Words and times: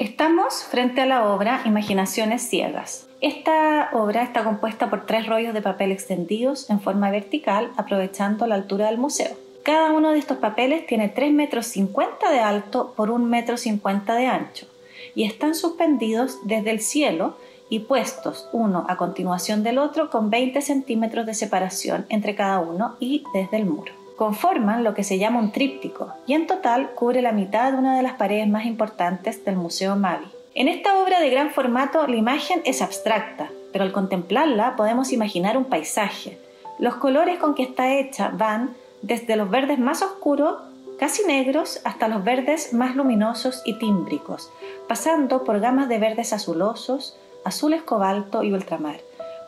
Estamos 0.00 0.64
frente 0.64 1.02
a 1.02 1.06
la 1.06 1.30
obra 1.30 1.60
Imaginaciones 1.66 2.40
Ciegas. 2.40 3.06
Esta 3.20 3.90
obra 3.92 4.22
está 4.22 4.44
compuesta 4.44 4.88
por 4.88 5.04
tres 5.04 5.26
rollos 5.26 5.52
de 5.52 5.60
papel 5.60 5.92
extendidos 5.92 6.70
en 6.70 6.80
forma 6.80 7.10
vertical, 7.10 7.70
aprovechando 7.76 8.46
la 8.46 8.54
altura 8.54 8.86
del 8.86 8.96
museo. 8.96 9.36
Cada 9.62 9.92
uno 9.92 10.12
de 10.12 10.18
estos 10.18 10.38
papeles 10.38 10.86
tiene 10.86 11.10
3 11.10 11.34
metros 11.34 11.66
50 11.66 12.30
de 12.30 12.40
alto 12.40 12.94
por 12.96 13.10
1 13.10 13.26
metro 13.26 13.58
50 13.58 14.14
de 14.14 14.26
ancho 14.26 14.66
y 15.14 15.24
están 15.24 15.54
suspendidos 15.54 16.38
desde 16.44 16.70
el 16.70 16.80
cielo 16.80 17.36
y 17.68 17.80
puestos 17.80 18.48
uno 18.54 18.86
a 18.88 18.96
continuación 18.96 19.62
del 19.62 19.76
otro 19.76 20.08
con 20.08 20.30
20 20.30 20.62
centímetros 20.62 21.26
de 21.26 21.34
separación 21.34 22.06
entre 22.08 22.34
cada 22.34 22.60
uno 22.60 22.96
y 23.00 23.22
desde 23.34 23.58
el 23.58 23.66
muro 23.66 23.99
conforman 24.20 24.84
lo 24.84 24.92
que 24.92 25.02
se 25.02 25.16
llama 25.16 25.38
un 25.38 25.50
tríptico 25.50 26.12
y 26.26 26.34
en 26.34 26.46
total 26.46 26.90
cubre 26.90 27.22
la 27.22 27.32
mitad 27.32 27.72
de 27.72 27.78
una 27.78 27.96
de 27.96 28.02
las 28.02 28.16
paredes 28.16 28.46
más 28.46 28.66
importantes 28.66 29.46
del 29.46 29.56
Museo 29.56 29.96
Mavi. 29.96 30.26
En 30.54 30.68
esta 30.68 30.98
obra 30.98 31.20
de 31.20 31.30
gran 31.30 31.52
formato 31.52 32.06
la 32.06 32.16
imagen 32.16 32.60
es 32.66 32.82
abstracta, 32.82 33.48
pero 33.72 33.82
al 33.82 33.92
contemplarla 33.92 34.76
podemos 34.76 35.14
imaginar 35.14 35.56
un 35.56 35.64
paisaje. 35.64 36.38
Los 36.78 36.96
colores 36.96 37.38
con 37.38 37.54
que 37.54 37.62
está 37.62 37.94
hecha 37.94 38.28
van 38.28 38.74
desde 39.00 39.36
los 39.36 39.48
verdes 39.48 39.78
más 39.78 40.02
oscuros, 40.02 40.56
casi 40.98 41.24
negros, 41.24 41.80
hasta 41.84 42.06
los 42.06 42.22
verdes 42.22 42.74
más 42.74 42.96
luminosos 42.96 43.62
y 43.64 43.78
tímbricos, 43.78 44.50
pasando 44.86 45.44
por 45.44 45.60
gamas 45.60 45.88
de 45.88 45.96
verdes 45.96 46.34
azulosos, 46.34 47.16
azules 47.42 47.80
cobalto 47.80 48.42
y 48.42 48.52
ultramar 48.52 49.00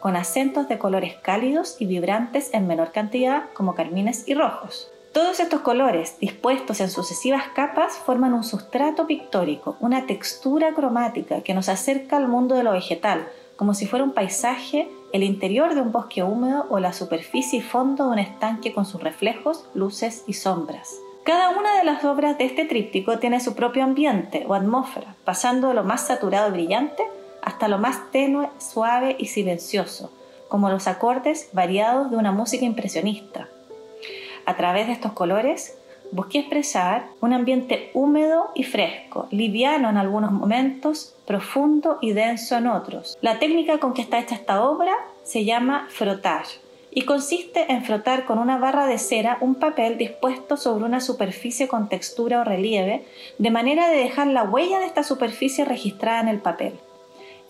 con 0.02 0.16
acentos 0.16 0.68
de 0.68 0.78
colores 0.78 1.14
cálidos 1.22 1.76
y 1.78 1.86
vibrantes 1.86 2.52
en 2.52 2.66
menor 2.66 2.90
cantidad 2.90 3.44
como 3.54 3.76
carmines 3.76 4.26
y 4.26 4.34
rojos. 4.34 4.90
Todos 5.12 5.38
estos 5.38 5.60
colores, 5.60 6.18
dispuestos 6.18 6.80
en 6.80 6.90
sucesivas 6.90 7.44
capas, 7.54 7.98
forman 7.98 8.34
un 8.34 8.42
sustrato 8.42 9.06
pictórico, 9.06 9.76
una 9.78 10.06
textura 10.06 10.74
cromática 10.74 11.42
que 11.42 11.54
nos 11.54 11.68
acerca 11.68 12.16
al 12.16 12.26
mundo 12.26 12.56
de 12.56 12.64
lo 12.64 12.72
vegetal, 12.72 13.28
como 13.54 13.74
si 13.74 13.86
fuera 13.86 14.04
un 14.04 14.12
paisaje, 14.12 14.88
el 15.12 15.22
interior 15.22 15.74
de 15.74 15.82
un 15.82 15.92
bosque 15.92 16.24
húmedo 16.24 16.66
o 16.68 16.80
la 16.80 16.92
superficie 16.92 17.60
y 17.60 17.62
fondo 17.62 18.06
de 18.06 18.10
un 18.10 18.18
estanque 18.18 18.72
con 18.72 18.86
sus 18.86 19.00
reflejos, 19.00 19.66
luces 19.72 20.24
y 20.26 20.32
sombras. 20.32 20.96
Cada 21.22 21.50
una 21.50 21.78
de 21.78 21.84
las 21.84 22.02
obras 22.04 22.38
de 22.38 22.46
este 22.46 22.64
tríptico 22.64 23.20
tiene 23.20 23.38
su 23.38 23.54
propio 23.54 23.84
ambiente 23.84 24.44
o 24.48 24.54
atmósfera, 24.54 25.14
pasando 25.24 25.68
de 25.68 25.74
lo 25.74 25.84
más 25.84 26.08
saturado 26.08 26.48
y 26.48 26.52
brillante 26.52 27.04
hasta 27.42 27.68
lo 27.68 27.78
más 27.78 28.10
tenue, 28.10 28.48
suave 28.58 29.16
y 29.18 29.26
silencioso, 29.26 30.10
como 30.48 30.70
los 30.70 30.86
acordes 30.86 31.50
variados 31.52 32.10
de 32.10 32.16
una 32.16 32.32
música 32.32 32.64
impresionista. 32.64 33.48
A 34.46 34.56
través 34.56 34.86
de 34.86 34.94
estos 34.94 35.12
colores, 35.12 35.76
busqué 36.12 36.40
expresar 36.40 37.06
un 37.20 37.32
ambiente 37.32 37.90
húmedo 37.94 38.50
y 38.54 38.64
fresco, 38.64 39.26
liviano 39.30 39.90
en 39.90 39.96
algunos 39.96 40.30
momentos, 40.30 41.14
profundo 41.26 41.98
y 42.00 42.12
denso 42.12 42.56
en 42.56 42.66
otros. 42.66 43.18
La 43.20 43.38
técnica 43.38 43.78
con 43.78 43.94
que 43.94 44.02
está 44.02 44.18
hecha 44.18 44.34
esta 44.34 44.64
obra 44.64 44.94
se 45.24 45.44
llama 45.44 45.86
frotage 45.90 46.60
y 46.94 47.02
consiste 47.06 47.72
en 47.72 47.84
frotar 47.84 48.26
con 48.26 48.38
una 48.38 48.58
barra 48.58 48.86
de 48.86 48.98
cera 48.98 49.38
un 49.40 49.54
papel 49.54 49.96
dispuesto 49.96 50.58
sobre 50.58 50.84
una 50.84 51.00
superficie 51.00 51.66
con 51.66 51.88
textura 51.88 52.40
o 52.40 52.44
relieve, 52.44 53.06
de 53.38 53.50
manera 53.50 53.88
de 53.88 53.96
dejar 53.96 54.26
la 54.26 54.42
huella 54.44 54.78
de 54.78 54.86
esta 54.86 55.02
superficie 55.02 55.64
registrada 55.64 56.20
en 56.20 56.28
el 56.28 56.40
papel. 56.40 56.74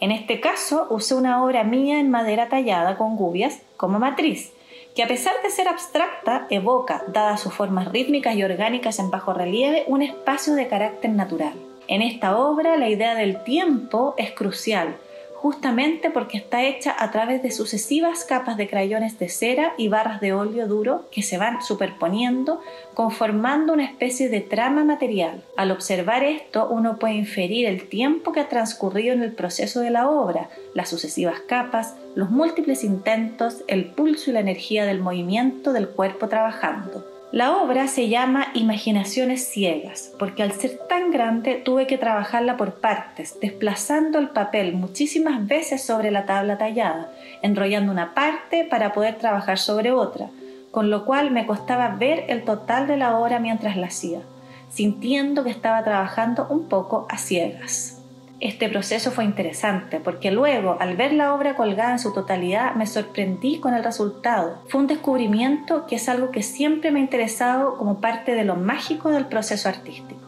En 0.02 0.10
este 0.10 0.40
caso 0.40 0.88
usé 0.90 1.14
una 1.14 1.44
obra 1.44 1.62
mía 1.62 2.00
en 2.00 2.10
madera 2.10 2.48
tallada 2.48 2.96
con 2.96 3.14
gubias 3.14 3.62
como 3.76 4.00
matriz, 4.00 4.52
que 4.96 5.04
a 5.04 5.06
pesar 5.06 5.32
de 5.44 5.50
ser 5.50 5.68
abstracta, 5.68 6.48
evoca, 6.50 7.04
dadas 7.06 7.40
sus 7.40 7.54
formas 7.54 7.92
rítmicas 7.92 8.34
y 8.34 8.42
orgánicas 8.42 8.98
en 8.98 9.12
bajo 9.12 9.32
relieve, 9.32 9.84
un 9.86 10.02
espacio 10.02 10.54
de 10.54 10.66
carácter 10.66 11.12
natural. 11.12 11.52
En 11.86 12.02
esta 12.02 12.36
obra 12.36 12.76
la 12.76 12.88
idea 12.88 13.14
del 13.14 13.44
tiempo 13.44 14.16
es 14.18 14.32
crucial, 14.32 14.96
justamente 15.42 16.08
porque 16.08 16.38
está 16.38 16.62
hecha 16.62 16.94
a 16.96 17.10
través 17.10 17.42
de 17.42 17.50
sucesivas 17.50 18.24
capas 18.24 18.56
de 18.56 18.68
crayones 18.68 19.18
de 19.18 19.28
cera 19.28 19.74
y 19.76 19.88
barras 19.88 20.20
de 20.20 20.32
óleo 20.32 20.68
duro 20.68 21.08
que 21.10 21.22
se 21.22 21.36
van 21.36 21.62
superponiendo, 21.62 22.60
conformando 22.94 23.72
una 23.72 23.84
especie 23.84 24.28
de 24.28 24.40
trama 24.40 24.84
material. 24.84 25.42
Al 25.56 25.72
observar 25.72 26.22
esto, 26.22 26.68
uno 26.68 26.96
puede 26.96 27.14
inferir 27.14 27.66
el 27.66 27.88
tiempo 27.88 28.30
que 28.30 28.38
ha 28.38 28.48
transcurrido 28.48 29.14
en 29.14 29.24
el 29.24 29.32
proceso 29.32 29.80
de 29.80 29.90
la 29.90 30.08
obra, 30.08 30.48
las 30.74 30.88
sucesivas 30.88 31.40
capas, 31.40 31.96
los 32.14 32.30
múltiples 32.30 32.84
intentos, 32.84 33.64
el 33.66 33.86
pulso 33.86 34.30
y 34.30 34.34
la 34.34 34.40
energía 34.40 34.84
del 34.84 35.00
movimiento 35.00 35.72
del 35.72 35.88
cuerpo 35.88 36.28
trabajando. 36.28 37.04
La 37.32 37.56
obra 37.56 37.88
se 37.88 38.10
llama 38.10 38.48
Imaginaciones 38.52 39.48
Ciegas, 39.48 40.12
porque 40.18 40.42
al 40.42 40.52
ser 40.52 40.78
tan 40.86 41.10
grande 41.10 41.54
tuve 41.54 41.86
que 41.86 41.96
trabajarla 41.96 42.58
por 42.58 42.74
partes, 42.74 43.40
desplazando 43.40 44.18
el 44.18 44.28
papel 44.28 44.74
muchísimas 44.74 45.46
veces 45.46 45.82
sobre 45.82 46.10
la 46.10 46.26
tabla 46.26 46.58
tallada, 46.58 47.10
enrollando 47.40 47.90
una 47.90 48.12
parte 48.12 48.66
para 48.68 48.92
poder 48.92 49.14
trabajar 49.14 49.56
sobre 49.56 49.92
otra, 49.92 50.28
con 50.70 50.90
lo 50.90 51.06
cual 51.06 51.30
me 51.30 51.46
costaba 51.46 51.88
ver 51.88 52.26
el 52.28 52.44
total 52.44 52.86
de 52.86 52.98
la 52.98 53.16
obra 53.16 53.38
mientras 53.38 53.78
la 53.78 53.86
hacía, 53.86 54.20
sintiendo 54.68 55.42
que 55.42 55.50
estaba 55.50 55.82
trabajando 55.84 56.46
un 56.50 56.68
poco 56.68 57.06
a 57.08 57.16
ciegas. 57.16 58.01
Este 58.42 58.68
proceso 58.68 59.12
fue 59.12 59.24
interesante 59.24 60.00
porque 60.00 60.32
luego, 60.32 60.76
al 60.80 60.96
ver 60.96 61.12
la 61.12 61.32
obra 61.32 61.54
colgada 61.54 61.92
en 61.92 62.00
su 62.00 62.12
totalidad, 62.12 62.74
me 62.74 62.88
sorprendí 62.88 63.60
con 63.60 63.72
el 63.72 63.84
resultado. 63.84 64.64
Fue 64.66 64.80
un 64.80 64.88
descubrimiento 64.88 65.86
que 65.86 65.94
es 65.94 66.08
algo 66.08 66.32
que 66.32 66.42
siempre 66.42 66.90
me 66.90 66.98
ha 66.98 67.04
interesado 67.04 67.76
como 67.76 68.00
parte 68.00 68.34
de 68.34 68.42
lo 68.42 68.56
mágico 68.56 69.10
del 69.10 69.26
proceso 69.26 69.68
artístico. 69.68 70.20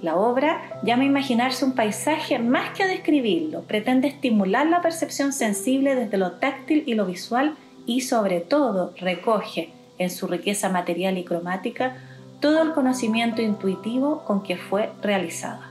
La 0.00 0.16
obra 0.16 0.80
llama 0.82 1.02
a 1.02 1.06
imaginarse 1.06 1.66
un 1.66 1.74
paisaje 1.74 2.38
más 2.38 2.70
que 2.70 2.84
a 2.84 2.86
describirlo, 2.86 3.60
pretende 3.60 4.08
estimular 4.08 4.66
la 4.66 4.80
percepción 4.80 5.34
sensible 5.34 5.96
desde 5.96 6.16
lo 6.16 6.32
táctil 6.38 6.82
y 6.86 6.94
lo 6.94 7.04
visual 7.04 7.56
y 7.84 8.00
sobre 8.00 8.40
todo 8.40 8.94
recoge 8.96 9.68
en 9.98 10.08
su 10.08 10.28
riqueza 10.28 10.70
material 10.70 11.18
y 11.18 11.24
cromática 11.24 11.98
todo 12.40 12.62
el 12.62 12.72
conocimiento 12.72 13.42
intuitivo 13.42 14.24
con 14.24 14.42
que 14.42 14.56
fue 14.56 14.88
realizada. 15.02 15.67